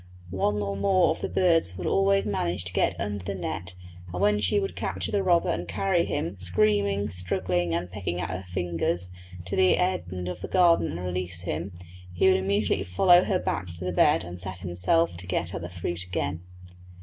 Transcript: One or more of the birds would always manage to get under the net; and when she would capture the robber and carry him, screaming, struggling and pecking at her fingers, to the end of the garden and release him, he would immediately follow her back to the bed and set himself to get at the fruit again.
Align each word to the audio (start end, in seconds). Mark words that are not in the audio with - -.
One 0.31 0.63
or 0.63 0.75
more 0.75 1.11
of 1.11 1.21
the 1.21 1.29
birds 1.29 1.77
would 1.77 1.85
always 1.85 2.25
manage 2.25 2.65
to 2.65 2.73
get 2.73 2.99
under 2.99 3.23
the 3.23 3.35
net; 3.35 3.75
and 4.11 4.19
when 4.19 4.39
she 4.39 4.59
would 4.59 4.75
capture 4.75 5.11
the 5.11 5.21
robber 5.21 5.51
and 5.51 5.67
carry 5.67 6.05
him, 6.05 6.39
screaming, 6.39 7.11
struggling 7.11 7.75
and 7.75 7.87
pecking 7.91 8.19
at 8.19 8.31
her 8.31 8.45
fingers, 8.47 9.11
to 9.45 9.55
the 9.55 9.77
end 9.77 10.27
of 10.27 10.41
the 10.41 10.47
garden 10.47 10.87
and 10.89 11.01
release 11.03 11.41
him, 11.41 11.73
he 12.11 12.27
would 12.27 12.37
immediately 12.37 12.83
follow 12.83 13.23
her 13.25 13.37
back 13.37 13.67
to 13.67 13.85
the 13.85 13.91
bed 13.91 14.23
and 14.23 14.41
set 14.41 14.57
himself 14.57 15.15
to 15.17 15.27
get 15.27 15.53
at 15.53 15.61
the 15.61 15.69
fruit 15.69 16.03
again. 16.03 16.41